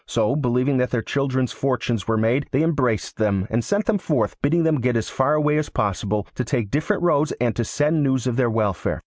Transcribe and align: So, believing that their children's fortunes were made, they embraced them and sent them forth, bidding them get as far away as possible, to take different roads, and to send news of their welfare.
So, 0.07 0.35
believing 0.35 0.77
that 0.77 0.89
their 0.89 1.03
children's 1.03 1.51
fortunes 1.51 2.07
were 2.07 2.17
made, 2.17 2.47
they 2.49 2.63
embraced 2.63 3.17
them 3.17 3.45
and 3.51 3.63
sent 3.63 3.85
them 3.85 3.99
forth, 3.99 4.35
bidding 4.41 4.63
them 4.63 4.81
get 4.81 4.97
as 4.97 5.09
far 5.11 5.35
away 5.35 5.59
as 5.59 5.69
possible, 5.69 6.25
to 6.33 6.43
take 6.43 6.71
different 6.71 7.03
roads, 7.03 7.33
and 7.39 7.55
to 7.55 7.63
send 7.63 8.01
news 8.01 8.25
of 8.25 8.35
their 8.35 8.49
welfare. 8.49 8.99